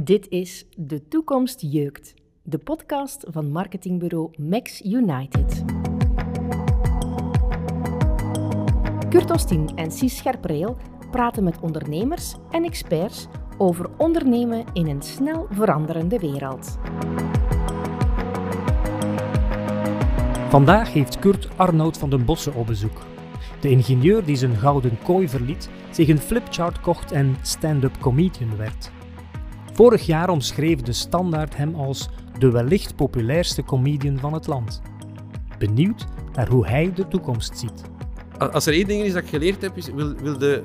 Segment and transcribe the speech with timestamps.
[0.00, 5.64] Dit is De Toekomst Jeukt, de podcast van marketingbureau Max United.
[9.08, 10.76] Kurt Ostien en Cies Scherpreel
[11.10, 13.26] praten met ondernemers en experts
[13.58, 16.78] over ondernemen in een snel veranderende wereld.
[20.48, 23.02] Vandaag heeft Kurt Arnoud van den Bossen op bezoek.
[23.60, 28.94] De ingenieur die zijn gouden kooi verliet, zich een flipchart kocht en stand-up comedian werd.
[29.76, 32.08] Vorig jaar omschreef de Standaard hem als
[32.38, 34.82] de wellicht populairste comedian van het land.
[35.58, 36.04] Benieuwd
[36.34, 37.82] naar hoe hij de toekomst ziet.
[38.52, 40.62] Als er één ding is dat ik geleerd heb, is wil, wilde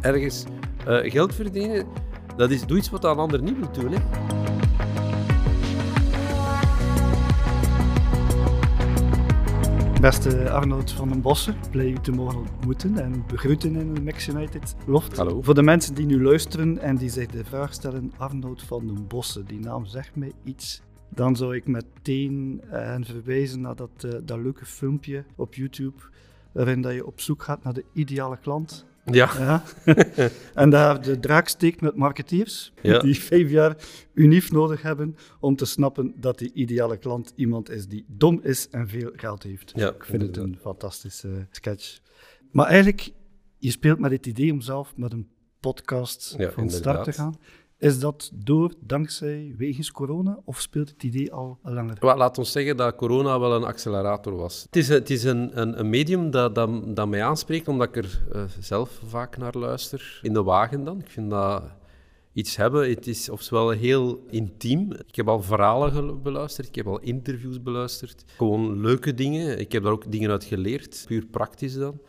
[0.00, 0.44] ergens
[0.88, 1.86] uh, geld verdienen,
[2.36, 3.92] dat is doe iets wat een ander niet wil doen.
[3.92, 3.98] Hè.
[10.00, 14.28] Beste Arnold van den Bossen, blij u te mogen ontmoeten en begroeten in de Max
[14.28, 15.16] United Loft.
[15.16, 15.42] Hallo.
[15.42, 19.06] Voor de mensen die nu luisteren en die zich de vraag stellen, Arnold van den
[19.06, 20.82] Bossen, die naam zegt mij iets.
[21.08, 26.02] Dan zou ik meteen uh, hen verwijzen naar dat, uh, dat leuke filmpje op YouTube,
[26.52, 28.86] waarin dat je op zoek gaat naar de ideale klant.
[29.10, 29.30] Ja.
[29.38, 29.62] ja.
[30.54, 32.98] en daar de draak steekt met marketeers, Ja.
[32.98, 33.76] die vijf jaar
[34.14, 38.68] unief nodig hebben om te snappen dat die ideale klant iemand is die dom is
[38.70, 39.72] en veel geld heeft.
[39.74, 41.98] Ja, ik vind het een fantastische sketch.
[42.50, 43.10] Maar eigenlijk,
[43.58, 45.28] je speelt met het idee om zelf met een
[45.60, 47.38] podcast van start te gaan.
[47.78, 51.96] Is dat door, dankzij, wegens corona, of speelt het idee al langer?
[52.00, 54.62] Wel, laat ons zeggen dat corona wel een accelerator was.
[54.62, 57.96] Het is, het is een, een, een medium dat, dat, dat mij aanspreekt, omdat ik
[57.96, 60.20] er eh, zelf vaak naar luister.
[60.22, 60.98] In de wagen dan.
[60.98, 61.62] Ik vind dat
[62.32, 62.88] iets hebben.
[62.88, 64.92] Het is ofwel heel intiem.
[64.92, 68.24] Ik heb al verhalen beluisterd, ik heb al interviews beluisterd.
[68.36, 69.58] Gewoon leuke dingen.
[69.58, 72.00] Ik heb daar ook dingen uit geleerd, puur praktisch dan.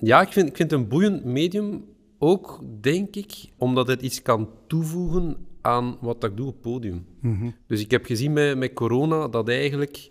[0.00, 1.84] Ja, ik vind, ik vind het een boeiend medium
[2.18, 7.06] ook, denk ik, omdat het iets kan toevoegen aan wat ik doe op het podium.
[7.66, 10.10] Dus ik heb gezien met, met corona dat eigenlijk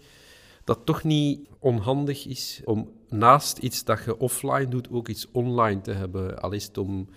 [0.63, 5.81] dat toch niet onhandig is om naast iets dat je offline doet, ook iets online
[5.81, 6.41] te hebben.
[6.41, 7.07] Al is het om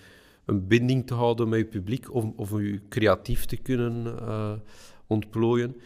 [0.44, 4.52] een binding te houden met je publiek of, of je creatief te kunnen eh,
[5.06, 5.76] ontplooien.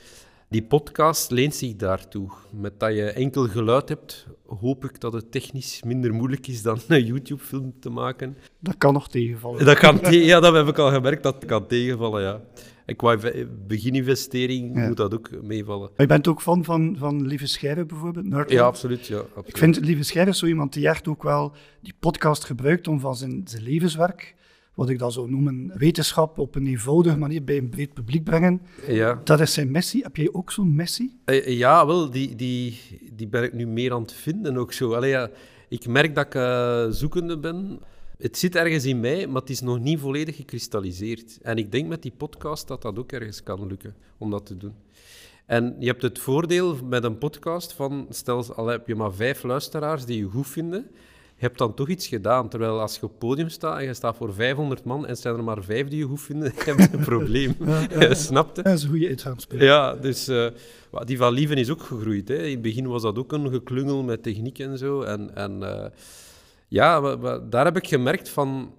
[0.53, 2.31] Die podcast leent zich daartoe.
[2.51, 6.79] Met dat je enkel geluid hebt, hoop ik dat het technisch minder moeilijk is dan
[6.89, 8.37] een YouTube-film te maken.
[8.59, 9.65] Dat kan nog tegenvallen.
[9.65, 12.41] Dat kan te- ja, dat heb ik al gemerkt, dat kan tegenvallen, ja.
[12.87, 14.87] En qua inve- begininvestering Ja.
[14.87, 15.81] moet dat ook meevallen.
[15.91, 18.25] Maar je bent ook fan van, van Lieve Scheire bijvoorbeeld?
[18.27, 18.51] Nerdland?
[18.51, 19.07] Ja, absoluut.
[19.07, 19.49] Ja, absoluut.
[19.49, 23.17] Ik vind Lieve Scheire zo iemand die echt ook wel die podcast gebruikt om van
[23.17, 24.35] zijn, zijn levenswerk,
[24.75, 28.63] wat ik dan zou noemen, wetenschap op een eenvoudige manier bij een breed publiek brengen.
[28.87, 30.03] Ja, Dat is zijn missie.
[30.03, 31.21] Heb jij ook zo'n missie?
[31.25, 32.81] Eh, ja wel, die, die,
[33.13, 34.95] die ben ik nu meer aan het vinden ook zo.
[34.95, 35.31] Allee, ja,
[35.69, 37.81] ik merk dat ik eh, zoekende ben.
[38.19, 41.39] Het zit ergens in mij, maar het is nog niet volledig gekristalliseerd.
[41.43, 44.57] En ik denk met die podcast dat dat ook ergens kan lukken om dat te
[44.57, 44.75] doen.
[45.47, 49.43] En je hebt het voordeel met een podcast van, stel al heb je maar vijf
[49.43, 50.91] luisteraars die je goed vinden,
[51.43, 52.49] je hebt dan toch iets gedaan.
[52.49, 55.37] Terwijl als je op het podium staat en je staat voor 500 man en zijn
[55.37, 57.57] er maar vijf die je goed vinden, heb je een probleem.
[58.11, 58.63] Snap je?
[58.63, 59.63] Dat is een goede uitgangspunt.
[59.63, 60.27] Ja, dus
[60.91, 62.29] wa- die van Lieven is ook gegroeid.
[62.29, 62.37] Hè.
[62.37, 65.03] In het begin was dat ook een geklungel met techniek en zo.
[65.03, 65.91] En, en eh,
[66.69, 67.17] ja,
[67.51, 68.73] daar heb ik gemerkt van...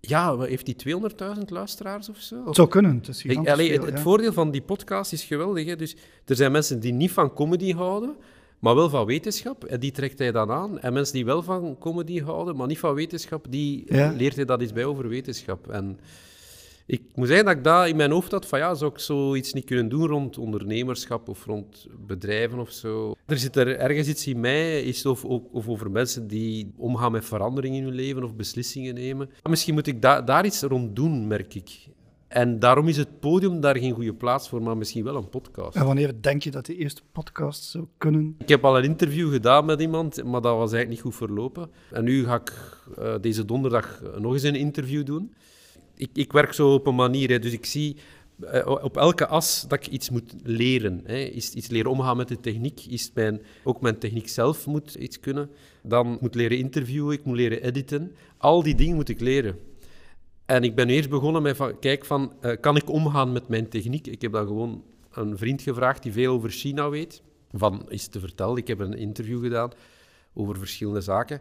[0.00, 0.98] Ja, heeft die
[1.36, 2.46] 200.000 luisteraars of zo?
[2.46, 2.94] Het zou kunnen.
[2.96, 4.02] Het, is Ik, gigantisch allee, het, veel, het ja.
[4.02, 5.66] voordeel van die podcast is geweldig.
[5.66, 5.76] Hè?
[5.76, 8.16] Dus, er zijn mensen die niet van comedy houden,
[8.58, 9.64] maar wel van wetenschap.
[9.64, 10.78] En die trekt hij dan aan.
[10.80, 14.12] En mensen die wel van comedy houden, maar niet van wetenschap, die Ja.
[14.16, 15.68] leert hij dat iets bij over wetenschap.
[15.70, 15.98] En
[16.86, 19.52] ik moet zeggen dat ik dat in mijn hoofd had van ja, zou ik zoiets
[19.52, 23.14] niet kunnen doen rond ondernemerschap of rond bedrijven of zo.
[23.26, 27.24] Er zit er ergens iets in mij, is of, of over mensen die omgaan met
[27.24, 29.30] verandering in hun leven of beslissingen nemen.
[29.48, 31.70] Misschien moet ik da- daar iets rond doen, merk ik.
[32.28, 35.76] En daarom is het podium daar geen goede plaats voor, maar misschien wel een podcast.
[35.76, 38.34] En wanneer denk je dat de eerste podcast zou kunnen?
[38.38, 41.70] Ik heb al een interview gedaan met iemand, maar dat was eigenlijk niet goed verlopen.
[41.90, 42.52] En nu ga ik
[42.98, 45.34] eh, deze donderdag nog eens een interview doen.
[45.94, 47.96] Ik, ik werk zo op een manier, hè, dus ik zie
[48.40, 51.00] eh, op elke as dat ik iets moet leren.
[51.04, 51.16] Hè.
[51.16, 55.20] Is iets leren omgaan met de techniek, is mijn, ook mijn techniek zelf moet iets
[55.20, 55.50] kunnen.
[55.82, 58.12] Dan moet ik leren interviewen, ik moet leren editen.
[58.36, 59.58] Al die dingen moet ik leren.
[60.48, 63.68] En ik ben eerst begonnen met van, kijk van, eh, kan ik omgaan met mijn
[63.68, 64.06] techniek?
[64.06, 67.22] Ik heb dan gewoon een vriend gevraagd die veel over China weet.
[67.52, 69.70] Van, is te vertellen, ik heb een interview gedaan
[70.34, 71.40] over verschillende zaken.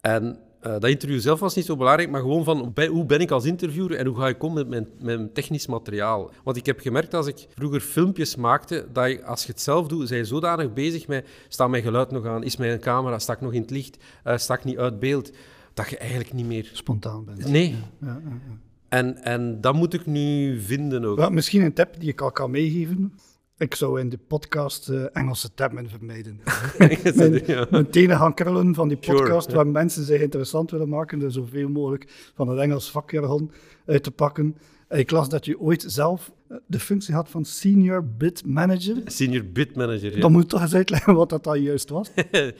[0.00, 3.20] En eh, dat interview zelf was niet zo belangrijk, maar gewoon van bij- hoe ben
[3.20, 6.30] ik als interviewer en hoe ga ik om met mijn, mijn technisch materiaal.
[6.44, 9.88] Want ik heb gemerkt als ik vroeger filmpjes maakte, dat je, als je het zelf
[9.88, 13.40] doet, zijn zodanig bezig met, staat mijn geluid nog aan, is mijn camera, sta ik
[13.40, 15.30] nog in het licht, Eh sta ik niet uit beeld,
[15.78, 16.70] dat je eigenlijk niet meer...
[16.72, 17.48] Spontaan bent.
[17.48, 18.40] Nee, Ja, ja.
[18.88, 21.16] En, en dat moet ik nu vinden ook.
[21.16, 23.12] Wel, misschien een tip die ik al kan meegeven.
[23.58, 26.40] Ik zou in de podcast eh, Engelse termen vermijden.
[27.14, 27.66] mijn, Ja.
[27.70, 31.68] mijn tenen gaan krullen van die podcast waar mensen zich interessant willen maken, er zoveel
[31.68, 33.50] mogelijk van het Engels vakjargon
[33.86, 34.56] uit te pakken.
[34.88, 38.96] En ik las dat je ooit zelf eh, de functie had van senior bid manager.
[39.04, 40.14] Senior bid manager.
[40.14, 40.20] Ja.
[40.20, 42.10] Dan moet je toch eens uitleggen wat dat dan juist was.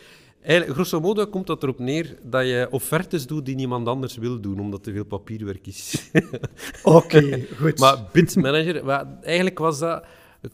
[0.49, 4.41] Eigenlijk, grosso modo komt dat erop neer dat je offertes doet die niemand anders wil
[4.41, 6.11] doen, omdat er veel papierwerk is.
[6.83, 7.79] Oké, goed.
[7.79, 10.05] maar bidmanager, maar eigenlijk was dat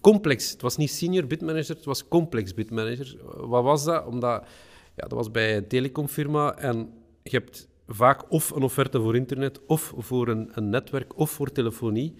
[0.00, 0.50] complex.
[0.50, 3.16] Het was niet senior bidmanager, het was complex bidmanager.
[3.36, 4.06] Wat was dat?
[4.06, 4.44] Omdat
[4.96, 6.90] ja, dat was bij een telecomfirma en
[7.22, 11.52] je hebt vaak of een offerte voor internet, of voor een, een netwerk, of voor
[11.52, 12.14] telefonie.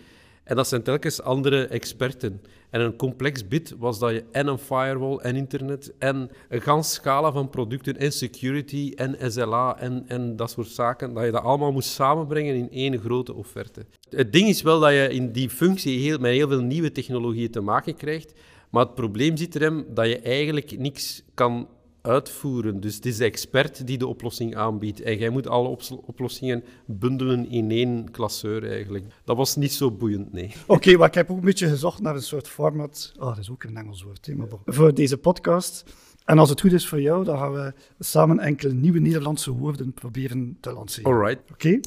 [0.45, 2.41] En dat zijn telkens andere experten.
[2.71, 6.93] En een complex bid was dat je en een firewall en internet en een gans
[6.93, 11.43] scala van producten en security en SLA en, en dat soort zaken, dat je dat
[11.43, 13.87] allemaal moest samenbrengen in één grote offerte.
[14.11, 17.51] Het ding is wel dat je in die functie heel, met heel veel nieuwe technologieën
[17.51, 18.33] te maken krijgt,
[18.71, 21.69] maar het probleem zit erin dat je eigenlijk niks kan
[22.07, 22.81] uitvoeren.
[22.81, 25.01] Dus het is de expert die de oplossing aanbiedt.
[25.01, 29.05] En jij moet alle oplossingen bundelen in één klasseur eigenlijk.
[29.25, 30.55] Dat was niet zo boeiend, nee.
[30.67, 33.13] Oké, maar ik heb ook een beetje gezocht naar een soort format.
[33.19, 34.49] Oh, dat is ook een Engels woord, hè, maar.
[34.65, 35.85] Voor deze podcast.
[36.25, 39.93] En als het goed is voor jou, dan gaan we samen enkele nieuwe Nederlandse woorden
[39.93, 41.13] proberen te lanceren.
[41.13, 41.51] Alright.
[41.53, 41.81] Oké?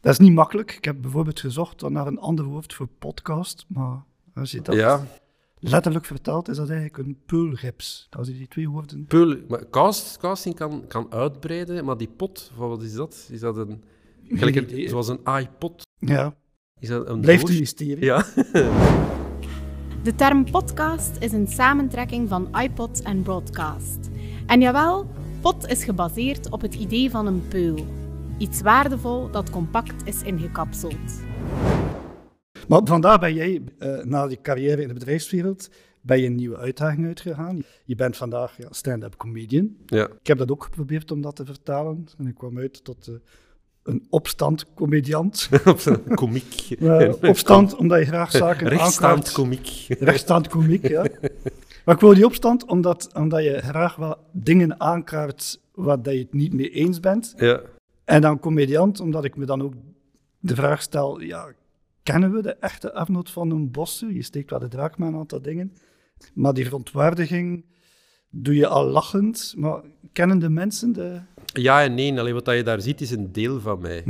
[0.00, 0.74] Dat is niet makkelijk.
[0.76, 4.04] Ik heb bijvoorbeeld gezocht naar een ander woord voor podcast, maar
[4.34, 5.06] als je dat Ja,
[5.60, 8.06] letterlijk vertaalt, is dat eigenlijk een peulrips.
[8.10, 9.04] Als je die twee woorden...
[9.06, 13.28] Peul, maar cast, casting kan, kan uitbreiden, maar die pot, wat is dat?
[13.30, 13.82] Is dat een,
[14.28, 15.86] gelijk een- zoals een iPod?
[15.98, 16.34] Ja,
[16.80, 17.50] Is dat een blijft doos?
[17.50, 18.04] een mysterie.
[18.04, 18.24] Ja.
[20.02, 24.10] De term podcast is een samentrekking van iPod en broadcast.
[24.46, 25.06] En jawel,
[25.40, 27.86] pod is gebaseerd op het idee van een peul.
[28.38, 31.20] Iets waardevol dat compact is ingekapseld.
[32.68, 35.68] Maar vandaar ben jij, eh, na die carrière in de bedrijfswereld,
[36.00, 37.62] ben je een nieuwe uitdaging uitgegaan.
[37.84, 39.76] Je bent vandaag ja, stand-up comedian.
[39.86, 40.08] ja.
[40.20, 42.06] Ik heb dat ook geprobeerd om dat te vertalen.
[42.18, 43.14] En ik kwam uit tot eh,
[43.82, 45.48] een opstand-comediant.
[46.14, 46.76] Komiek.
[47.22, 49.32] Opstand omdat je graag zaken Rechtstaand aankaart.
[49.32, 49.86] komiek.
[49.88, 51.06] Rechtstaand komiek, ja.
[51.84, 56.18] Maar ik wil die opstand omdat, omdat je graag wel dingen aankaart waar dat je
[56.18, 57.34] het niet mee eens bent.
[57.36, 57.60] Ja.
[58.04, 59.72] En dan comediant, omdat ik me dan ook
[60.38, 61.48] de vraag stel, ja,
[62.10, 64.14] kennen we de echte Arnold van den Bossen?
[64.14, 65.72] Je steekt wel de draak met een aantal dingen.
[66.34, 67.64] Maar die verontwaardiging
[68.30, 69.54] doe je al lachend.
[69.56, 69.82] Maar
[70.12, 71.20] kennen de mensen de...
[71.52, 72.18] ja en nee.
[72.18, 74.04] Alleen wat je daar ziet is een deel van mij.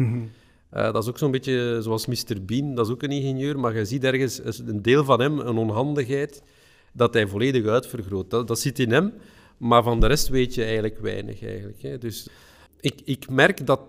[0.70, 2.44] Eh, dat is ook zo'n beetje zoals Mr.
[2.44, 5.56] Bean, dat is ook een ingenieur, maar je ziet ergens een deel van hem, een
[5.56, 6.42] onhandigheid,
[6.92, 8.30] dat hij volledig uitvergroot.
[8.30, 9.12] Dat, dat zit in hem,
[9.56, 11.42] maar van de rest weet je eigenlijk weinig.
[11.42, 11.98] Eigenlijk, hè.
[11.98, 12.28] Dus
[12.80, 13.80] ik, ik merk dat.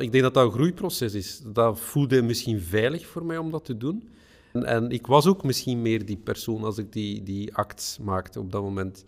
[0.00, 1.42] Ik denk dat dat een groeiproces is.
[1.52, 4.08] Dat voelde misschien veilig voor mij om dat te doen.
[4.52, 8.40] En, en ik was ook misschien meer die persoon als ik die, die act maakte
[8.40, 9.04] op dat moment.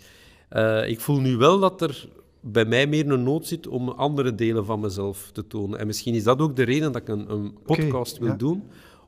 [0.48, 2.08] Eh, ik voel nu wel dat er
[2.40, 5.78] bij mij meer een nood zit om andere delen van mezelf te tonen.
[5.78, 8.36] En misschien is dat ook de reden dat ik een, een podcast wil ja.
[8.36, 8.62] doen,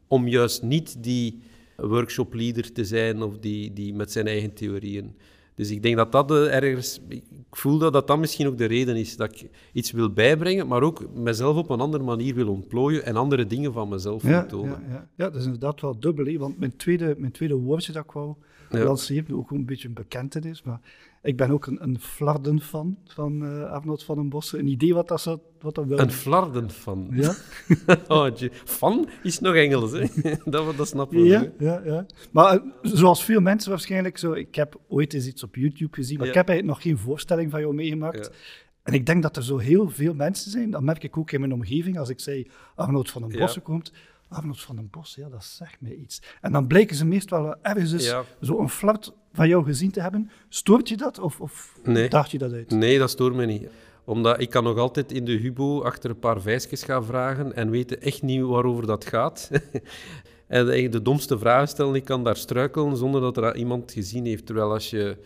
[0.06, 1.42] om juist niet die
[1.76, 5.16] workshopleader te zijn of die, die met zijn eigen theorieën.
[5.60, 7.00] Dus ik denk dat dat eh, ergens...
[7.08, 7.22] Ik
[7.56, 10.82] voel dat dat, dat misschien ook de reden is dat ik iets wil bijbrengen, maar
[10.82, 14.46] ook mezelf op een andere manier wil ontplooien en andere dingen van mezelf wil Ja,
[14.46, 14.82] tonen.
[14.88, 15.08] ja, ja.
[15.14, 16.24] ja, dat is inderdaad wel dubbel.
[16.24, 18.34] hè, Want mijn tweede, mijn tweede woordje dat ik wou
[18.70, 18.84] Ja.
[18.84, 20.80] lanceren, ook een beetje een bekentenis, maar
[21.22, 24.58] ik ben ook een, een Flarden-fan van Arnold van den Bossen.
[24.58, 25.98] Een idee wat dat, wat dat wil.
[25.98, 27.08] Een flarden van.
[27.10, 27.34] ja?
[28.08, 28.28] Oh.
[28.64, 30.04] Van is nog Engels, hè?
[30.44, 31.24] dat, dat snappen we.
[31.28, 31.64] Ja, hè.
[31.64, 32.06] ja, ja.
[32.32, 36.16] Maar eh, zoals veel mensen waarschijnlijk zo, ik heb ooit eens iets op YouTube gezien,
[36.16, 36.32] maar Ja.
[36.32, 38.26] ik heb eigenlijk nog geen voorstelling van jou meegemaakt.
[38.26, 38.38] Ja.
[38.82, 41.40] En ik denk dat er zo heel veel mensen zijn, dat merk ik ook in
[41.40, 43.38] mijn omgeving, als ik zei Arnold van den Ja.
[43.38, 43.92] Bossen komt.
[44.28, 46.22] Arnold van den Bossen, ja, dat zegt mij iets.
[46.40, 48.24] En dan blijken ze meestal wel ergens Ja.
[48.40, 50.30] zo'n flart van jou gezien te hebben.
[50.48, 52.08] Stoort je dat of, of Nee.
[52.08, 52.70] daagt je dat uit?
[52.70, 53.68] Nee, dat stoort me niet.
[54.04, 57.70] Omdat ik kan nog altijd in de Hubo achter een paar vijsjes gaan vragen en
[57.70, 59.50] weten echt niet waarover dat gaat.
[60.46, 64.46] en de domste vragen stellen, ik kan daar struikelen zonder dat er iemand gezien heeft.
[64.46, 65.16] Terwijl als je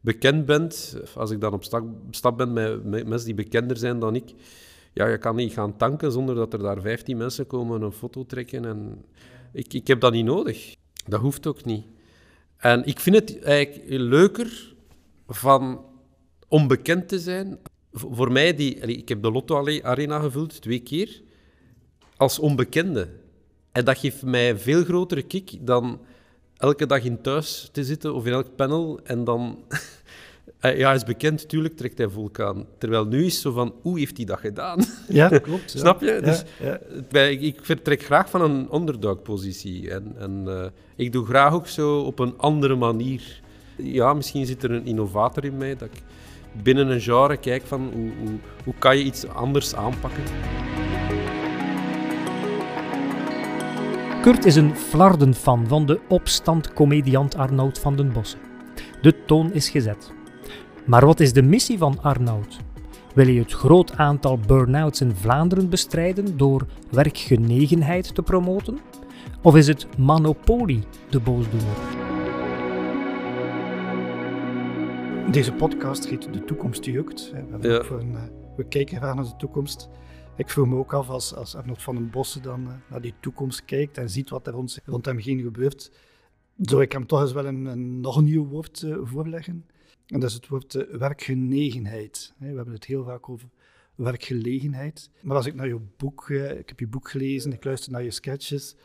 [0.00, 1.64] bekend bent, als ik dan op
[2.10, 4.34] stap, ben met, met mensen die bekender zijn dan ik,
[4.92, 8.26] ja, je kan niet gaan tanken zonder dat er daar 15 mensen komen een foto
[8.26, 8.64] trekken.
[8.64, 9.04] En
[9.52, 10.74] ik, ik heb dat niet nodig.
[11.06, 11.84] Dat hoeft ook niet.
[12.62, 14.74] En ik vind het eigenlijk leuker
[15.28, 15.84] van
[16.48, 17.58] onbekend te zijn.
[17.92, 21.22] Voor mij, die, ik heb de Lotto Arena gevuld twee keer,
[22.16, 23.08] als onbekende.
[23.72, 26.00] En dat geeft mij veel grotere kick dan
[26.56, 29.64] elke dag in thuis te zitten of in elk panel en dan
[30.62, 32.66] ja, hij is bekend, natuurlijk trekt hij vulkaan.
[32.78, 34.78] Terwijl nu is zo van, hoe heeft hij dat gedaan?
[35.08, 35.72] Ja, klopt.
[35.72, 35.78] ja.
[35.78, 36.06] Snap je?
[36.12, 36.78] Ja, Dus ja.
[37.10, 39.90] bij- ik, ik vertrek graag van een underdog-positie.
[39.90, 40.64] En, en eh,
[40.96, 43.40] ik doe graag ook zo op een andere manier.
[43.76, 46.02] Ja, misschien zit er een innovator in mij, dat ik
[46.62, 50.22] binnen een genre kijk van hoe, hoe, hoe kan je iets anders aanpakken.
[54.22, 58.38] Kurt is een flarden-fan van de opstand-comediant Arnoud van den Bossen.
[59.02, 60.12] De toon is gezet.
[60.86, 62.58] Maar wat is de missie van Arnoud?
[63.14, 68.78] Wil hij het groot aantal burn-outs in Vlaanderen bestrijden door werkgenegenheid te promoten?
[69.42, 71.76] Of is het Monopoly de boosdoener?
[75.30, 77.30] Deze podcast heet De Toekomst Jukt.
[77.30, 77.82] We, hebben Ja.
[77.90, 78.22] een, eh,
[78.56, 79.88] we kijken graag naar de toekomst.
[80.36, 83.14] Ik vroeg me ook af als, als Arnold van den Bossen dan eh, naar die
[83.20, 85.90] toekomst kijkt en ziet wat er rond, rond hem heen gebeurt,
[86.56, 89.64] zou ik hem toch eens wel een, een nog een nieuw woord eh, voorleggen.
[90.12, 92.34] En dat is het woord eh, werkgenegenheid.
[92.38, 93.48] We hebben het heel vaak over
[93.94, 95.10] werkgelegenheid.
[95.22, 98.02] Maar als ik naar je boek, eh, ik heb je boek gelezen, ik luister naar
[98.02, 98.76] je sketches,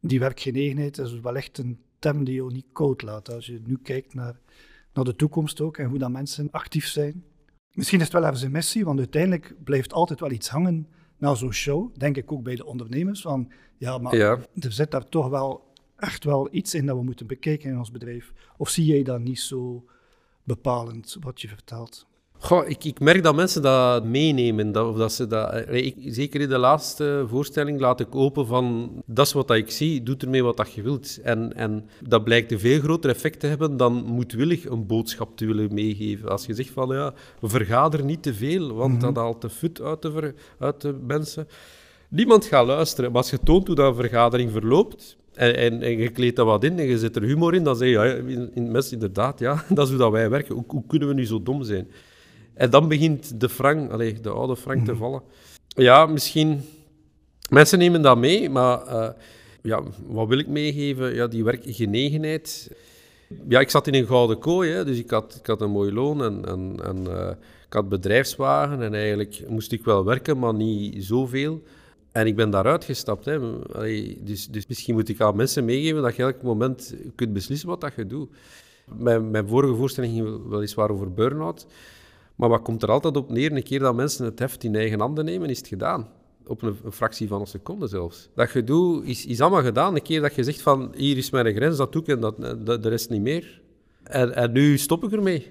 [0.00, 3.32] die werkgenegenheid is wel echt een term die je ook niet koud laat.
[3.32, 4.40] Als je nu kijkt naar
[4.92, 7.24] naar de toekomst ook en hoe dat mensen actief zijn.
[7.72, 10.86] Misschien is het wel even zijn missie, want uiteindelijk blijft altijd wel iets hangen
[11.18, 11.94] na zo'n show.
[11.96, 13.20] Denk ik ook bij de ondernemers.
[13.20, 14.38] Van ja, maar Ja.
[14.60, 17.90] er zit daar toch wel echt wel iets in dat we moeten bekijken in ons
[17.90, 18.32] bedrijf.
[18.56, 19.84] Of zie jij dat niet zo
[20.48, 22.06] bepalend wat je vertelt?
[22.40, 24.72] Goh, ik, ik merk dat mensen dat meenemen.
[24.72, 28.90] Dat, of dat ze dat, ik, zeker in de laatste voorstelling laat ik open van...
[29.06, 31.20] Dat is wat dat ik zie, doe ermee wat dat je wilt.
[31.22, 35.46] En, en dat blijkt een veel groter effect te hebben dan moedwillig een boodschap te
[35.46, 36.28] willen meegeven.
[36.28, 40.02] Als je zegt van, ja, vergader niet te veel, want dat haalt de fut uit
[40.02, 41.48] de, ver- uit de mensen.
[42.08, 43.12] Niemand gaat luisteren.
[43.12, 45.16] Maar als je toont hoe dat een vergadering verloopt...
[45.38, 47.76] En, en, en je kleedt dat wat in en je zet er humor in, dan
[47.76, 50.54] zeg je, ja, in, in, mensen, inderdaad, ja, dat is hoe dat wij werken.
[50.54, 51.90] Hoe, hoe kunnen we nu zo dom zijn?
[52.54, 55.22] En dan begint de frank, allee, de oude frank te vallen.
[55.66, 56.60] Ja, misschien...
[57.50, 59.08] Mensen nemen dat mee, maar eh,
[59.62, 61.14] ja, wat wil ik meegeven?
[61.14, 62.70] Ja, die werkgenegenheid.
[63.48, 65.92] Ja, ik zat in een gouden kooi, hè, dus ik had, ik had een mooi
[65.92, 67.30] loon en, en, en eh,
[67.66, 71.62] ik had bedrijfswagen en eigenlijk moest ik wel werken, maar niet zoveel.
[72.18, 73.24] En ik ben daaruit gestapt.
[73.24, 73.38] Hè.
[74.24, 77.80] Dus, dus misschien moet ik aan mensen meegeven dat je elk moment kunt beslissen wat
[77.80, 78.30] dat je doet.
[78.96, 81.66] Mijn, mijn vorige voorstelling ging weliswaar over burn-out.
[82.36, 83.52] Maar wat komt er altijd op neer?
[83.52, 86.08] Een keer dat mensen het heft in eigen handen nemen, is het gedaan.
[86.46, 88.28] Op een, fractie van een seconde zelfs.
[88.34, 89.94] Dat gedoe is, is allemaal gedaan.
[89.94, 92.66] Een keer dat je zegt van, hier is mijn grens, dat doe ik en dat,
[92.66, 93.60] dat, de rest niet meer.
[94.02, 95.46] En, en nu stop ik ermee.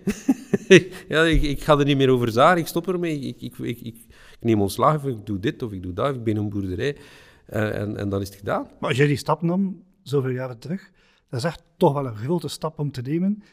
[1.07, 3.19] ja, ik, ik ga er niet meer over zagen, ik stop ermee.
[3.19, 3.95] Ik, ik,
[4.39, 6.49] ik, neem ontslag of ik doe dit of ik doe dat, of ik ben een
[6.49, 6.97] boerderij.
[7.45, 8.67] En, en, en dan is het gedaan.
[8.79, 10.91] Maar als jij die stap nam, zoveel jaren terug,
[11.29, 13.43] dat is echt toch wel een grote stap om te nemen.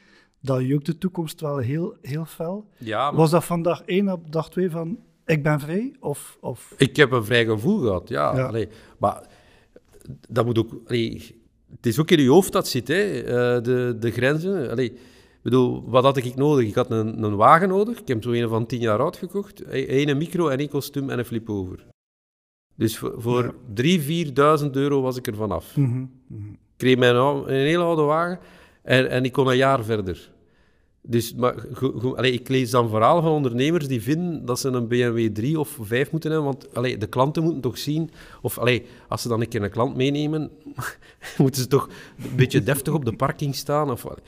[0.40, 2.68] Dat je ook de toekomst wel heel, heel fel.
[2.78, 5.96] Ja, maar- Was dat van dag één op dag twee van, ik ben vrij?
[6.00, 8.36] Of, of Ik heb een vrij gevoel gehad, ja.
[8.36, 8.46] Ja.
[8.46, 9.26] Allee, maar
[10.28, 10.80] dat moet ook...
[10.86, 11.42] allee,
[11.76, 14.70] het is ook in je hoofd dat zit, hè, eh, de, de grenzen.
[14.70, 14.92] Allee,
[15.50, 16.66] bedoel, wat had ik nodig?
[16.68, 18.00] Ik had een, een wagen nodig.
[18.00, 19.62] Ik heb zo een van tien jaar oud gekocht.
[19.68, 21.86] Eén micro en één kostuum en een flip-over.
[22.76, 23.98] Dus voor, voor Ja.
[24.62, 25.76] 3.000, 4.000 euro was ik er vanaf.
[25.76, 26.48] Mhm, mhm.
[26.50, 28.38] Ik kreeg mijn, een hele oude wagen
[28.82, 30.32] en, en ik kon een jaar verder.
[31.06, 34.68] Dus maar, go- go- allee, ik lees dan verhalen van ondernemers die vinden dat ze
[34.68, 38.10] een BMW 3 of 5 moeten hebben, want allee, de klanten moeten toch zien,
[38.42, 40.50] of allee, als ze dan een keer een klant meenemen,
[41.38, 43.90] moeten ze toch een beetje deftig op de parking staan.
[43.90, 44.20] Of, wat.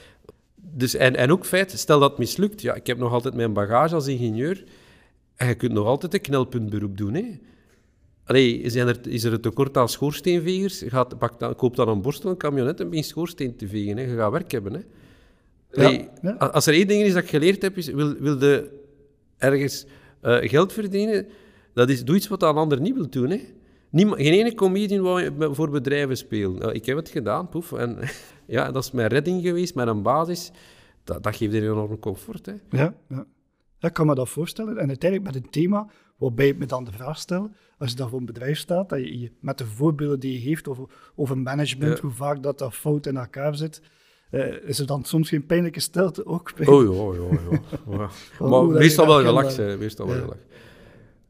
[0.73, 3.53] Dus, en, en ook feit, stel dat het mislukt, ja, ik heb nog altijd mijn
[3.53, 4.65] bagage als ingenieur,
[5.37, 7.39] en je kunt nog altijd een knelpuntberoep doen, hè.
[8.27, 10.83] Allee, zijn er, is er een tekort aan schoorsteenvegers?
[10.87, 13.97] Gaat, pak dan, koop dan een borstel, een camionet en begin schoorsteen te vegen.
[13.97, 14.03] Hè.
[14.03, 14.73] Je gaat werk hebben.
[14.73, 14.81] Hè.
[15.85, 18.71] Allee, Ja, Als er één ding is dat ik geleerd heb, is wil, wil je
[19.39, 19.87] ergens
[20.21, 21.27] eh, geld verdienen,
[21.73, 23.31] dat is, doe iets wat een ander niet wil doen.
[23.31, 23.41] Hè.
[23.99, 26.59] Geen ene comedian wou voor bedrijven spelen.
[26.59, 27.73] Nou, ik heb het gedaan, poef.
[27.73, 27.99] En
[28.47, 30.51] ja, dat is mijn redding geweest, met een basis.
[31.05, 32.47] Dat, dat geeft een enorm comfort.
[32.47, 32.53] Hè.
[32.71, 33.27] Ja, ja.
[33.81, 34.79] Ik kan me dat voorstellen.
[34.79, 38.09] En uiteindelijk met een thema waarbij ik me dan de vraag stel, als je dan
[38.09, 40.85] voor een bedrijf staat, dat je, met de voorbeelden die je geeft over,
[41.15, 42.03] over management, Ja.
[42.03, 43.83] hoe vaak dat, dat fout in elkaar zit,
[44.31, 46.67] eh, is er dan soms geen pijnlijke stilte ook bij?
[46.67, 47.61] Oh ja, ja,
[47.91, 48.09] ja.
[48.49, 49.77] maar meestal wel kan, hè.
[49.77, 50.37] Meestal wel Ja.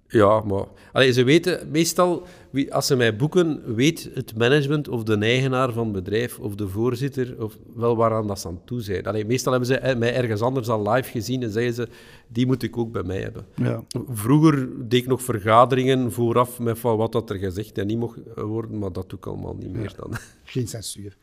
[0.08, 0.64] Ja, maar...
[0.92, 1.70] Allee, ze weten...
[1.70, 6.38] Meestal, wie, als ze mij boeken, weet het management of de eigenaar van het bedrijf
[6.38, 9.06] of de voorzitter of wel waaraan dat ze aan toe zijn.
[9.06, 11.88] Allee, meestal hebben ze eh, mij ergens anders al live gezien en zeggen ze,
[12.28, 13.46] die moet ik ook bij mij hebben.
[13.54, 13.84] Ja.
[14.08, 18.18] Vroeger deed ik nog vergaderingen vooraf met van wat dat er gezegd en niet mocht
[18.34, 20.12] worden, maar dat doe ik allemaal niet meer dan.
[20.44, 21.16] Geen censuur.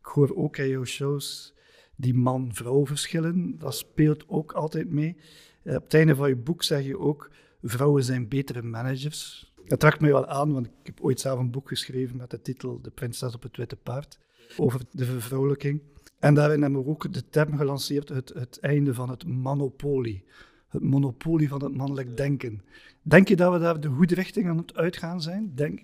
[0.00, 1.56] Ik hoor ook in jouw shows
[1.96, 5.16] die man-vrouw verschillen, dat speelt ook altijd mee.
[5.62, 7.30] Uh, op het einde van je boek zeg je ook,
[7.62, 9.52] vrouwen zijn betere managers.
[9.64, 12.42] Dat trekt mij wel aan, want ik heb ooit zelf een boek geschreven met de
[12.42, 14.18] titel De Prinses op het Witte Paard,
[14.56, 15.82] over de vervrouwelijking.
[16.18, 20.24] En daarin hebben we ook de term gelanceerd, het, het einde van het monopolie.
[20.68, 22.62] Het monopolie van het mannelijk denken.
[23.02, 25.52] Denk je dat we daar de goede richting aan het uitgaan zijn?
[25.54, 25.80] Denk,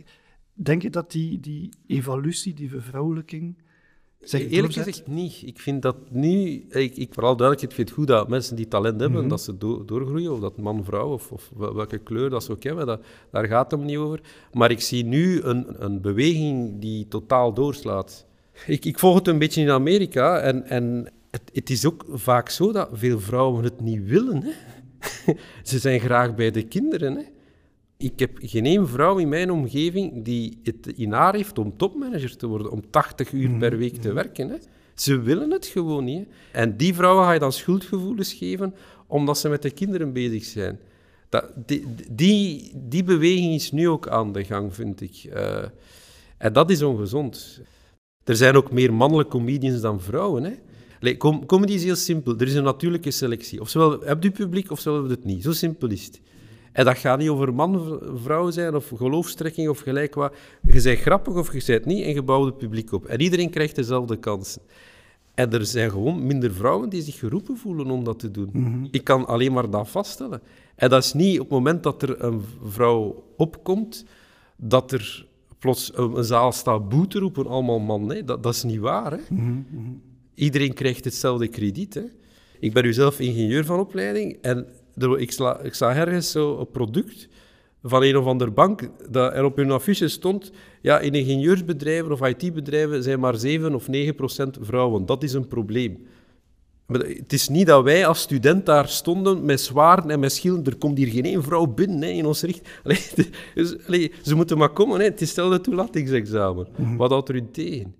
[0.53, 3.63] denk je dat die, die evolutie, die vervrouwelijking,
[4.25, 5.43] Zeg, Eerlijk gezegd niet.
[5.45, 8.69] Ik vind dat nu, ik, ik vooral duidelijk, ik vind het goed dat mensen die
[8.69, 9.29] talent hebben, mhm.
[9.29, 12.87] dat ze doorgroeien, of dat man, vrouw, of, of welke kleur dat ze ook hebben,
[12.87, 13.01] dat,
[13.31, 14.21] daar gaat het niet over.
[14.53, 18.27] Maar ik zie nu een, een beweging die totaal doorslaat.
[18.67, 22.49] Ik, ik volg het een beetje in Amerika en, en het, het is ook vaak
[22.49, 24.43] zo dat veel vrouwen het niet willen.
[24.43, 24.53] Hè?
[25.71, 27.17] ze zijn graag bij de kinderen.
[27.17, 27.23] Hè?
[27.97, 32.37] Ik heb geen één vrouw in mijn omgeving die het in haar heeft om topmanager
[32.37, 33.79] te worden, om 80 uur per mhm.
[33.79, 34.49] week te werken.
[34.49, 34.57] Hè.
[34.95, 36.29] Ze willen het gewoon niet.
[36.53, 38.75] En die vrouwen ga je dan schuldgevoelens geven
[39.07, 40.79] omdat ze met de kinderen bezig zijn.
[41.29, 45.25] Dat, die, die, die beweging is nu ook aan de gang, vind ik.
[45.35, 45.65] Uh,
[46.39, 47.61] en dat is ongezond.
[48.25, 50.43] Er zijn ook meer mannelijke comedians dan vrouwen.
[50.43, 51.17] Hè.
[51.47, 52.39] comedy is heel simpel.
[52.39, 53.61] Er is een natuurlijke selectie.
[53.61, 55.43] Ofwel heb je publiek, ofwel heb je het niet.
[55.43, 56.21] Zo simpel is het.
[56.75, 60.35] En dat gaat niet over man, vrouw zijn of geloofstrekking of gelijk wat.
[60.63, 63.05] Je bent grappig of je bent niet en je bouwt het publiek op.
[63.05, 64.63] En iedereen krijgt dezelfde kansen.
[65.35, 68.51] En er zijn gewoon minder vrouwen die zich geroepen voelen om dat te doen.
[68.53, 68.87] Mhm.
[68.91, 70.43] Ik kan alleen maar dat vaststellen.
[70.75, 74.05] En dat is niet op het moment dat er een vrouw opkomt,
[74.57, 75.27] dat er
[75.59, 78.07] plots een, zaal staat boe te roepen, allemaal man.
[78.07, 79.13] Nee, dat, dat is niet waar.
[79.13, 79.19] Hè?
[79.29, 79.91] Mhm, mhm.
[80.35, 81.95] Iedereen krijgt hetzelfde krediet.
[81.95, 82.05] Hè?
[82.59, 84.67] Ik ben u zelf ingenieur van opleiding en
[84.97, 87.29] ik, sla, ik zag ergens zo een product
[87.83, 92.27] van een of andere bank, dat er op hun affiche stond, ja, in ingenieursbedrijven of
[92.27, 95.07] IT-bedrijven zijn maar 7 of 9 procent vrouwen.
[95.07, 96.07] Dat is een probleem.
[96.87, 100.65] Maar het is niet dat wij als student daar stonden met zwaarden en met schilden.
[100.65, 102.69] Er komt hier geen één vrouw binnen hè, in ons richt.
[103.55, 103.77] Dus,
[104.23, 104.99] ze moeten maar komen.
[104.99, 105.05] Hè.
[105.05, 106.69] Het is stel de toelatingsexamen.
[106.77, 107.95] Mm Wat houdt er u tegen?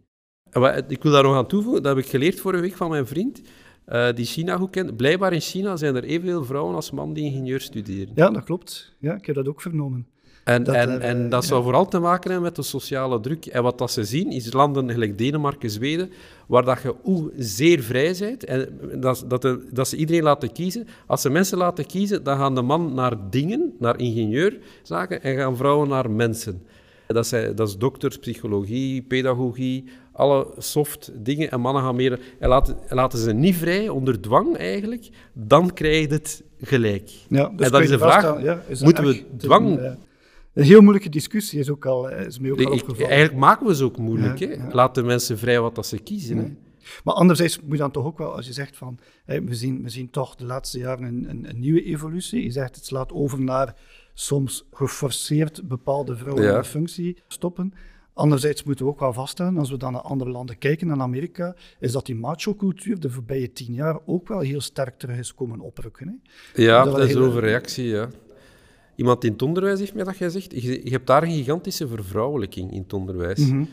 [0.89, 3.41] ik wil daar nog aan toevoegen, dat heb ik geleerd vorige week van mijn vriend.
[3.89, 4.97] Uh, die China goed kent.
[4.97, 8.13] Blijkbaar in China zijn er evenveel vrouwen als mannen die ingenieur studeren.
[8.15, 8.95] Ja, dat klopt.
[8.99, 10.07] Ja, ik heb dat ook vernomen.
[10.45, 13.47] En dat, en, en dat zou vooral te maken hebben met de sociale druk.
[13.47, 16.11] En wat dat ze zien, is landen gelijk Denemarken, Zweden,
[16.47, 18.45] waar dat je oe, zeer vrij bent.
[18.45, 20.87] En dat, dat, de, dat ze iedereen laten kiezen.
[21.07, 25.57] Als ze mensen laten kiezen, dan gaan de man naar dingen, naar ingenieurzaken, en gaan
[25.57, 26.63] vrouwen naar mensen.
[27.07, 31.51] Dat, zijn, dat is dokters, psychologie, pedagogie, alle soft dingen.
[31.51, 32.21] En mannen gaan meer...
[32.39, 37.11] En laten, laten ze niet vrij, onder dwang eigenlijk, dan krijg je het gelijk.
[37.29, 39.79] Ja, dus en dat is de vraag, ja, moeten we dwang...
[39.79, 39.99] Een,
[40.55, 43.09] een heel moeilijke discussie is, ook al, is mij ook al opgevallen.
[43.09, 44.39] Eigenlijk maken we ze ook moeilijk.
[44.39, 44.57] hè?
[44.71, 46.37] Laat de mensen vrij wat dat ze kiezen.
[46.37, 46.45] Hè?
[47.05, 49.89] Maar anderzijds moet je dan toch ook wel, als je zegt van, we, zien, we
[49.89, 52.43] zien toch de laatste jaren een, een, een nieuwe evolutie.
[52.43, 53.75] Je zegt het slaat over naar
[54.15, 57.73] soms geforceerd bepaalde vrouwen in de functie stoppen.
[58.13, 61.57] Anderzijds moeten we ook wel vaststellen, als we dan naar andere landen kijken, naar Amerika,
[61.81, 65.61] is dat die macho-cultuur de voorbije tien jaar ook wel heel sterk terug is komen
[65.61, 66.09] oprukken.
[66.09, 66.63] Hè?
[66.63, 68.09] Ja, dat, is een overreactie, ja.
[68.97, 70.63] Iemand in het onderwijs heeft mij dat gezegd.
[70.63, 73.39] Je, je hebt daar een gigantische vervrouwelijking in het onderwijs.
[73.39, 73.69] Mm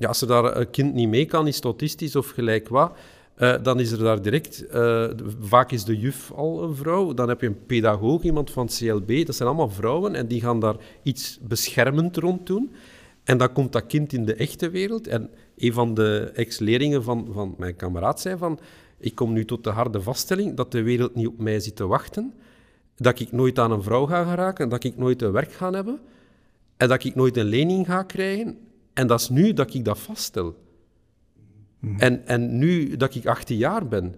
[0.00, 2.96] ja, als er daar een kind niet mee kan, is autistisch of gelijk wat,
[3.40, 7.28] uh, dan is er daar direct, uh, vaak is de juf al een vrouw, dan
[7.28, 10.76] heb je een pedagoog, iemand van CLB, dat zijn allemaal vrouwen en die gaan daar
[11.02, 12.72] iets beschermend rond doen.
[13.24, 15.06] En dan komt dat kind in de echte wereld.
[15.06, 18.58] En een van de ex-leerlingen van, van mijn kameraad zei van,
[18.98, 21.86] ik kom nu tot de harde vaststelling dat de wereld niet op mij zit te
[21.86, 22.34] wachten,
[22.96, 26.00] dat ik nooit aan een vrouw ga geraken, dat ik nooit een werk ga hebben
[26.76, 28.58] en dat ik nooit een lening ga krijgen.
[28.92, 30.56] En dat is nu dat ik dat vaststel.
[31.80, 32.00] Mhm.
[32.00, 34.14] En, en nu dat ik 18 jaar ben,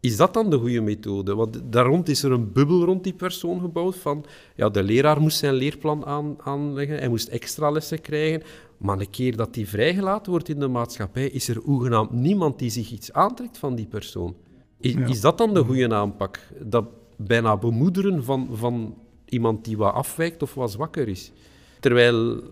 [0.00, 1.34] is dat dan de goede methode?
[1.34, 4.24] Want daar rond is er een bubbel rond die persoon gebouwd van
[4.54, 8.42] ja, de leraar moest zijn leerplan aan, aanleggen, hij moest extra lessen krijgen.
[8.76, 12.70] Maar een keer dat die vrijgelaten wordt in de maatschappij, is er hoegenaamd niemand die
[12.70, 14.34] zich iets aantrekt van die persoon.
[14.80, 16.40] Is, is dat dan de goede aanpak?
[16.62, 16.84] Dat
[17.16, 21.32] bijna bemoederen van, van iemand die wat afwijkt of wat zwakker is.
[21.80, 22.42] Terwijl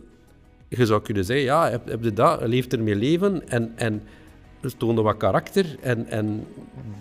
[0.68, 4.02] je zou kunnen zeggen, ja, heb, heb je dat, leeft ermee leven en, en
[4.76, 6.46] toonde wat karakter en, en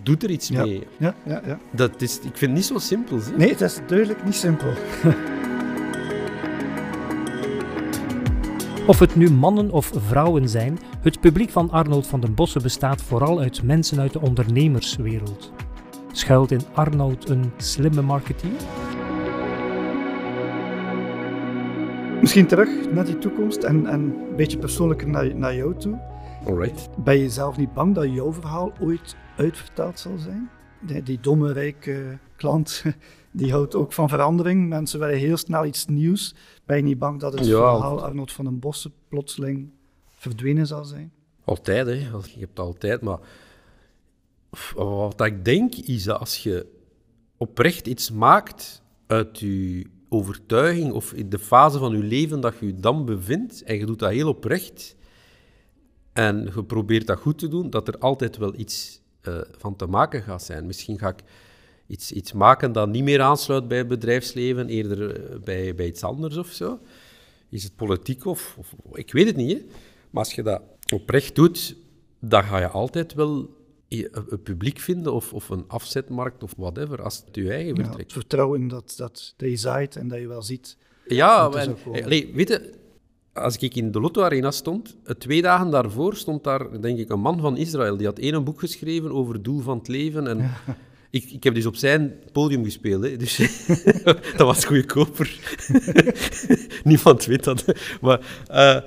[0.03, 0.87] doet er iets mee.
[0.97, 1.59] Ja, ja, ja.
[1.71, 3.17] Dat is, ik vind het niet zo simpel.
[3.17, 3.37] Hè?
[3.37, 4.73] Nee, het is duidelijk niet simpel.
[8.87, 13.01] Of het nu mannen of vrouwen zijn, het publiek van Arnold van den Bossen bestaat
[13.01, 15.51] vooral uit mensen uit de ondernemerswereld.
[16.11, 18.51] Schuilt in Arnold een slimme marketeer?
[22.21, 25.99] Misschien terug naar die toekomst en, en een beetje persoonlijker naar, naar jou toe.
[26.47, 26.89] Alright.
[27.03, 30.49] Ben je zelf niet bang dat jouw verhaal ooit uitverteld zal zijn?
[30.81, 32.83] Die, die domme, rijke klant,
[33.31, 34.69] die houdt ook van verandering.
[34.69, 36.35] Mensen willen heel snel iets nieuws.
[36.65, 37.51] Ben je niet bang dat het Ja.
[37.73, 39.69] verhaal Arnold van den Bossen plotseling
[40.15, 41.11] verdwenen zal zijn?
[41.43, 41.93] Altijd, hè.
[41.93, 41.99] Je
[42.39, 43.19] hebt het altijd, maar
[44.75, 46.65] wat ik denk is dat als je
[47.37, 52.65] oprecht iets maakt uit je overtuiging of in de fase van je leven dat je
[52.65, 54.95] je dan bevindt en je doet dat heel oprecht
[56.17, 59.85] en je probeert dat goed te doen, dat er altijd wel iets eh, van te
[59.85, 60.65] maken gaat zijn.
[60.65, 61.23] Misschien ga ik
[61.87, 66.03] iets, iets maken dat niet meer aansluit bij het bedrijfsleven, eerder eh, bij, bij iets
[66.03, 66.79] anders of zo.
[67.49, 69.65] Is het politiek of, of ik weet het niet, hè.
[70.09, 70.61] maar als je dat
[70.93, 71.75] oprecht doet,
[72.19, 73.49] dan ga je altijd wel een
[73.87, 78.03] een publiek vinden of, of een afzetmarkt of whatever, als het je eigen Ja, vertrekt.
[78.03, 80.77] het vertrouwen dat, dat, dat je zaait en dat je wel ziet.
[81.05, 82.71] Ja, en, allee, weet je,
[83.37, 87.09] als ik in de Lotto Arena stond, eh, twee dagen daarvoor stond daar, denk ik,
[87.09, 87.97] een man van Israël.
[87.97, 90.27] Die had één boek geschreven over het doel van het leven.
[90.27, 90.51] En
[91.09, 93.37] ik, ik heb dus op zijn podium gespeeld, hè, dus
[94.37, 95.39] dat was goedkoper.
[96.83, 97.65] Niemand weet dat.
[98.01, 98.81] Maar, eh,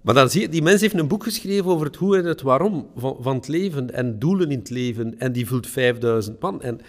[0.00, 2.42] maar dan zie je, die mens heeft een boek geschreven over het hoe en het
[2.42, 5.18] waarom van, van het leven en doelen in het leven.
[5.18, 6.62] En die vult 5000 man.
[6.62, 6.80] En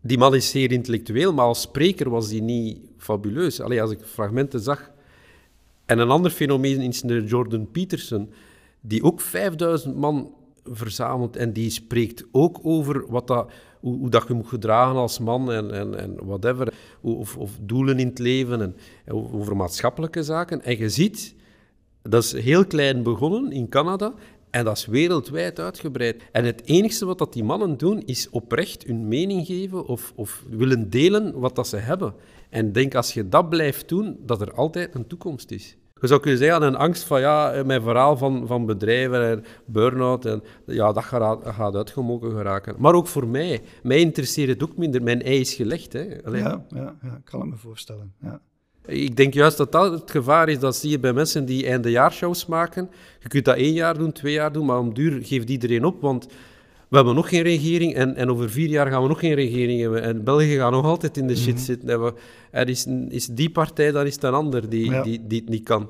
[0.00, 3.60] die man is zeer intellectueel, maar als spreker was hij niet fabuleus.
[3.60, 4.92] Allee, als ik fragmenten zag.
[5.86, 8.30] En een ander fenomeen is Jordan Peterson,
[8.80, 14.24] die ook 5000 man verzamelt en die spreekt ook over wat dat, hoe, hoe dat
[14.28, 18.60] je moet gedragen als man en, en, en whatever, of, of doelen in het leven
[18.60, 20.62] en, en over maatschappelijke zaken.
[20.62, 21.34] En je ziet,
[22.02, 24.14] dat is heel klein begonnen in Canada
[24.54, 26.22] en dat is wereldwijd uitgebreid.
[26.32, 30.44] En het enige wat dat die mannen doen, is oprecht hun mening geven of, of
[30.50, 32.14] willen delen wat dat ze hebben.
[32.50, 35.76] En denk, als je dat blijft doen, dat er altijd een toekomst is.
[36.00, 39.44] Je zou kunnen zeggen, aan een angst van, ja, mijn verhaal van, van bedrijven en
[39.66, 42.74] burn-out, en, ja, dat gaat, gaat uitgemogen geraken.
[42.78, 43.62] Maar ook voor mij.
[43.82, 45.02] Mij interesseert het ook minder.
[45.02, 45.92] Mijn ei is gelegd.
[45.92, 46.00] Hè.
[46.00, 48.14] Ja, ja, ja, ik kan het me voorstellen.
[48.20, 48.40] Ja.
[48.86, 50.58] Ik denk juist dat dat het gevaar is.
[50.58, 52.90] Dat zie je bij mensen die eindejaarsshows maken.
[53.20, 56.00] Je kunt dat één jaar doen, twee jaar doen, maar om duur geeft iedereen op.
[56.00, 56.26] Want
[56.88, 59.80] we hebben nog geen regering en, en over vier jaar gaan we nog geen regering
[59.80, 60.02] hebben.
[60.02, 61.88] En België gaat nog altijd in de shit zitten.
[61.88, 62.12] En we,
[62.50, 65.02] er is, is die partij, dan is het een ander die, Ja.
[65.02, 65.88] die, die het niet kan.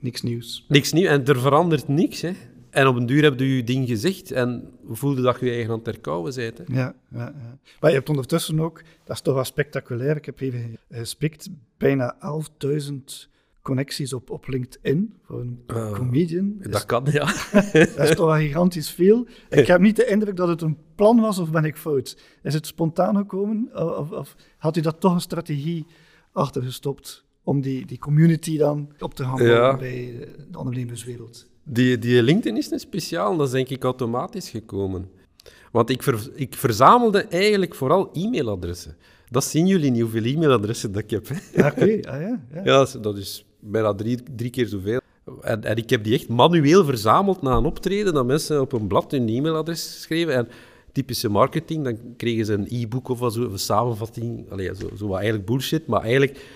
[0.00, 0.64] Niks nieuws.
[0.68, 2.20] Niks nieuw en er verandert niks.
[2.20, 2.30] Hè.
[2.78, 5.70] En op een duur heb je je ding gezegd en voelde dat je je eigen
[5.70, 6.58] aan het herkauwen bent.
[6.58, 6.64] Hè.
[6.66, 7.58] Ja, ja, ja.
[7.80, 12.16] Maar je hebt ondertussen ook, dat is toch wel spectaculair, ik heb even gespikt, bijna
[12.88, 12.94] 11.000
[13.62, 16.54] connecties op, op LinkedIn voor een Ah, comedian.
[16.58, 17.24] Dus Dat kan, ja.
[17.72, 19.26] dat is toch wel gigantisch veel.
[19.50, 22.18] Ik heb niet de indruk dat het een plan was, of ben ik fout?
[22.42, 23.70] Is het spontaan gekomen?
[23.98, 25.86] Of, of had u daar toch een strategie
[26.32, 29.76] achter gestopt om die, die community dan op te Ja.
[29.76, 31.46] bij de ondernemerswereld?
[31.70, 35.10] Die, die LinkedIn is een speciaal, dat is denk ik automatisch gekomen.
[35.72, 38.96] Want ik, ver- ik verzamelde eigenlijk vooral e-mailadressen.
[39.30, 41.26] Dat zien jullie niet, hoeveel e-mailadressen dat ik heb.
[41.54, 42.60] Ja, Oké, ah, ja, ja.
[42.64, 45.00] Ja, dat is, bijna drie, drie keer zoveel.
[45.40, 48.86] En, en ik heb die echt manueel verzameld na een optreden, dat mensen op een
[48.86, 50.34] blad hun e-mailadres schreven.
[50.34, 50.48] En
[50.92, 54.50] typische marketing, dan kregen ze een e-book of zo, of een samenvatting.
[54.50, 56.46] Allee, zo, zo wat eigenlijk bullshit, maar eigenlijk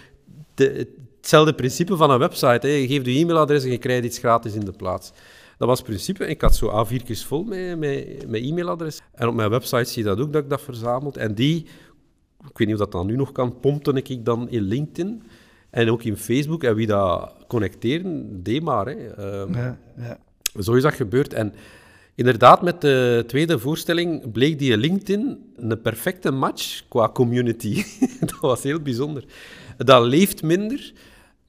[0.54, 0.86] de-
[1.22, 2.66] hetzelfde principe van een website.
[2.66, 2.72] Hè.
[2.72, 5.12] Je geeft je e-mailadres en je krijgt iets gratis in de plaats.
[5.58, 6.26] Dat was het principe.
[6.26, 9.00] Ik had zo A4'tjes vol met, met, met e-mailadres.
[9.14, 11.16] En op mijn website zie je dat ook, dat ik dat verzameld.
[11.16, 11.66] En die,
[12.48, 15.22] ik weet niet of dat dan nu nog kan, pompte ik dan in LinkedIn.
[15.70, 16.64] En ook in Facebook.
[16.64, 18.86] En wie dat connecteren, deed maar.
[18.86, 19.08] Hè.
[19.08, 20.18] Ehm, ja, ja.
[20.60, 21.32] zo is dat gebeurd.
[21.32, 21.54] En
[22.14, 27.84] inderdaad, met de tweede voorstelling bleek die LinkedIn een perfecte match qua community.
[28.20, 29.24] dat was heel bijzonder.
[29.76, 30.92] Dat leeft minder,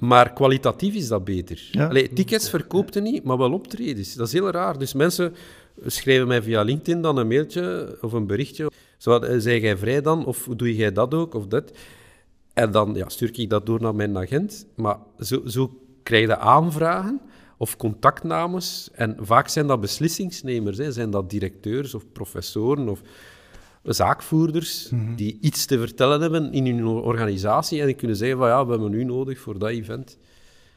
[0.03, 1.67] maar kwalitatief is dat beter.
[1.71, 1.87] Ja.
[1.87, 4.15] Allee, tickets verkoopten niet, maar wel optredens.
[4.15, 4.77] Dat is heel raar.
[4.77, 5.35] Dus mensen
[5.85, 8.71] schrijven mij via LinkedIn dan een mailtje of een berichtje.
[8.97, 10.25] Zo, eh, zei jij vrij dan?
[10.25, 11.33] Of doe jij dat ook?
[11.33, 11.71] Of dat?
[12.53, 14.65] En dan ja, stuur ik dat door naar mijn agent.
[14.75, 17.21] Maar zo, zo krijg je aanvragen
[17.57, 18.89] of contactnames.
[18.93, 20.77] En vaak zijn dat beslissingsnemers.
[20.77, 20.91] Hè.
[20.91, 23.01] Zijn dat directeurs of professoren of
[23.83, 27.79] zaakvoerders die iets te vertellen hebben in hun organisatie.
[27.79, 30.17] En die kunnen zeggen van ja, we hebben u nodig voor dat event.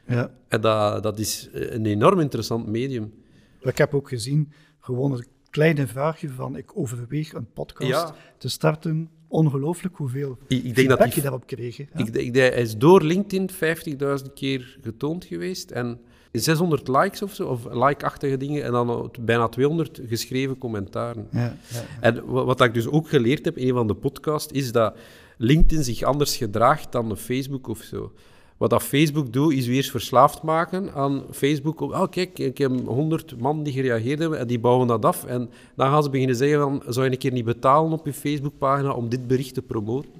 [0.07, 0.31] ja.
[0.49, 3.13] En dat, dat is een enorm interessant medium.
[3.61, 8.15] Ik heb ook gezien, gewoon een kleine vraagje van ik overweeg een podcast Ja.
[8.39, 9.11] te starten.
[9.29, 11.77] Ongelooflijk hoeveel Ik, ik denk dat die je daarop kreeg.
[11.77, 11.85] Ja.
[11.97, 16.01] Ik, ik, hij is door LinkedIn 50.000 keer getoond geweest en
[16.41, 21.29] 600 likes of zo, of like-achtige dingen, en dan bijna 200 geschreven commentaren.
[21.31, 21.83] Ja, ja.
[22.01, 24.95] En wa- wat ik dus ook geleerd heb in een van de podcasts, is dat
[25.37, 28.13] LinkedIn zich anders gedraagt dan Facebook of zo.
[28.57, 31.81] Wat dat Facebook doet, is u eerst verslaafd maken aan Facebook.
[31.81, 35.25] Oh, kijk, ik heb 100 man die gereageerd hebben en die bouwen dat af.
[35.25, 38.13] En dan gaan ze beginnen zeggen van, zou je een keer niet betalen op je
[38.13, 40.11] Facebookpagina om dit bericht te promoten?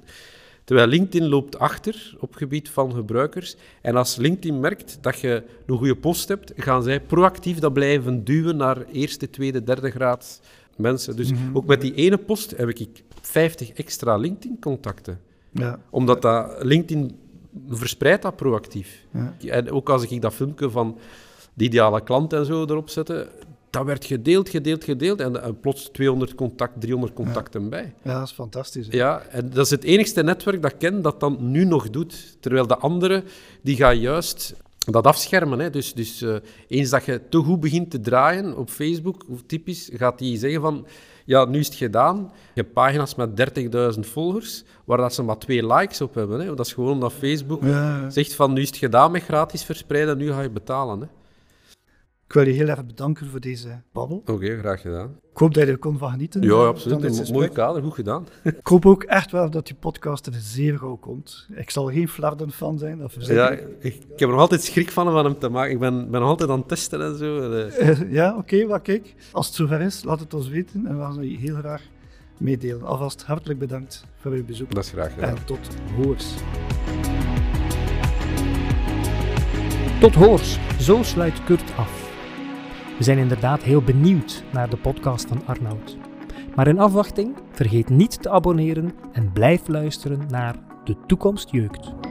[0.67, 3.55] Terwijl LinkedIn loopt achter op het gebied van gebruikers.
[3.81, 8.23] En als LinkedIn merkt dat je een goede post hebt, gaan zij proactief dat blijven
[8.23, 10.41] duwen naar eerste, tweede, derde graad
[10.75, 11.15] mensen.
[11.15, 15.19] Dus ook met die ene post heb ik 50 extra LinkedIn-contacten.
[15.51, 15.79] Ja.
[15.89, 17.15] Omdat dat LinkedIn
[17.69, 19.05] verspreidt dat proactief.
[19.11, 19.51] Ja.
[19.51, 20.97] En ook als ik dat filmpje van
[21.53, 23.29] de ideale klant en zo erop zette,
[23.77, 25.21] dat werd gedeeld, gedeeld, gedeeld.
[25.21, 27.93] En, en plots 200 contact, 300 contacten bij.
[28.03, 28.87] ja, dat is fantastisch.
[28.87, 28.97] hè.
[28.97, 32.37] Ja, en dat is het enigste netwerk dat ik ken dat dan nu nog doet.
[32.39, 33.23] Terwijl de andere,
[33.61, 34.55] die gaan juist
[34.91, 35.59] dat afschermen.
[35.59, 35.69] Hè.
[35.69, 36.35] Dus, dus eh,
[36.67, 40.85] eens dat je te goed begint te draaien op Facebook, typisch, gaat die zeggen van...
[41.25, 42.31] Ja, nu is het gedaan.
[42.53, 43.49] Je hebt pagina's met
[43.93, 46.39] 30.000 volgers, waar dat ze maar twee likes op hebben.
[46.39, 46.55] Hè.
[46.55, 48.09] Dat is gewoon omdat Facebook Ja, ja.
[48.09, 50.99] zegt van nu is het gedaan met gratis verspreiden, nu ga je betalen.
[51.01, 51.07] Hè.
[52.27, 54.21] Ik wil je heel erg bedanken voor deze babbel.
[54.25, 55.09] Oké, graag gedaan.
[55.31, 56.41] Ik hoop dat je er kon van genieten.
[56.41, 57.19] Ja, absoluut.
[57.27, 58.27] Een mooi kader, goed gedaan.
[58.43, 61.47] Ik hoop ook echt wel dat die podcast er zeer gauw komt.
[61.55, 63.67] Ik zal geen Flarden fan zijn, dat verzeker Ja, ik.
[63.79, 65.71] ik, heb er nog altijd schrik van om van hem te maken.
[65.71, 67.51] Ik ben, ben nog altijd aan het testen en zo.
[67.51, 69.15] Eh, Eh, ja, oké, maar kijk.
[69.31, 71.81] Als het zover is, laat het ons weten en we gaan je heel graag
[72.37, 72.83] meedelen.
[72.83, 75.29] Alvast hartelijk bedankt voor uw bezoek dat is graag gedaan.
[75.37, 76.33] en tot hoors.
[79.99, 82.06] Tot hoors, zo sluit Kurt af.
[82.97, 85.97] We zijn inderdaad heel benieuwd naar de podcast van Arnoud.
[86.55, 92.06] Maar in afwachting, vergeet niet te abonneren en blijf luisteren naar De Toekomst Jeukt.